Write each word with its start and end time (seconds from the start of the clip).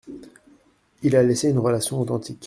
Il 1.03 1.15
a 1.15 1.21
laissé 1.21 1.49
une 1.49 1.59
relation 1.59 2.01
authentique. 2.01 2.39